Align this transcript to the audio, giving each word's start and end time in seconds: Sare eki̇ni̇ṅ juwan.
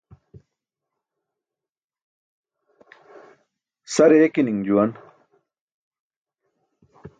Sare 3.93 4.17
eki̇ni̇ṅ 4.25 4.59
juwan. 4.65 4.91